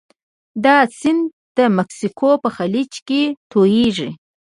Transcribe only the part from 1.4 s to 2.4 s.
د مکسیکو